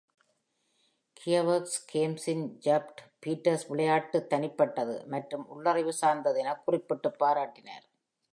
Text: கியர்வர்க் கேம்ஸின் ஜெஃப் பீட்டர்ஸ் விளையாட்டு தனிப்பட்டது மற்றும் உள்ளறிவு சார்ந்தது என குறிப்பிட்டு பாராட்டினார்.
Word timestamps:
கியர்வர்க் 1.17 1.75
கேம்ஸின் 1.91 2.43
ஜெஃப் 2.65 2.95
பீட்டர்ஸ் 3.25 3.67
விளையாட்டு 3.67 4.19
தனிப்பட்டது 4.33 4.97
மற்றும் 5.07 5.45
உள்ளறிவு 5.55 5.93
சார்ந்தது 6.01 6.39
என 6.39 6.57
குறிப்பிட்டு 6.65 7.11
பாராட்டினார். 7.21 7.85